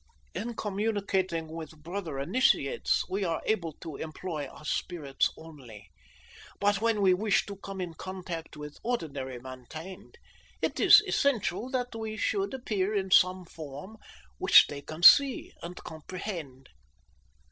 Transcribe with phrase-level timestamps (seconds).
[0.33, 5.91] "In communicating with brother initiates we are able to employ our spirits only,
[6.59, 10.17] but when we wish to come in contact with ordinary mankind
[10.59, 13.97] it is essential that we should appear in some form
[14.39, 16.69] which they can see and comprehend."